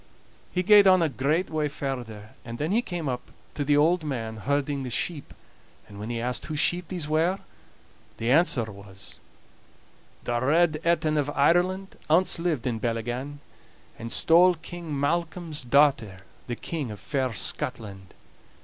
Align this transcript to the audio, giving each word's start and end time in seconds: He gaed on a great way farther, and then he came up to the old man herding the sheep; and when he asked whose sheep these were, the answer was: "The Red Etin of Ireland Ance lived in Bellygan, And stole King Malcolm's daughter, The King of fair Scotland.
He 0.51 0.63
gaed 0.63 0.87
on 0.87 1.03
a 1.03 1.09
great 1.09 1.51
way 1.51 1.67
farther, 1.67 2.31
and 2.43 2.57
then 2.57 2.71
he 2.71 2.81
came 2.81 3.07
up 3.07 3.29
to 3.53 3.63
the 3.63 3.77
old 3.77 4.03
man 4.03 4.37
herding 4.37 4.81
the 4.81 4.89
sheep; 4.89 5.31
and 5.87 5.99
when 5.99 6.09
he 6.09 6.19
asked 6.19 6.47
whose 6.47 6.59
sheep 6.59 6.87
these 6.87 7.07
were, 7.07 7.37
the 8.17 8.31
answer 8.31 8.63
was: 8.63 9.19
"The 10.23 10.41
Red 10.43 10.81
Etin 10.83 11.19
of 11.19 11.29
Ireland 11.29 11.97
Ance 12.09 12.39
lived 12.39 12.65
in 12.65 12.79
Bellygan, 12.79 13.41
And 13.99 14.11
stole 14.11 14.55
King 14.55 14.99
Malcolm's 14.99 15.61
daughter, 15.63 16.21
The 16.47 16.55
King 16.55 16.89
of 16.89 16.99
fair 16.99 17.31
Scotland. 17.33 18.15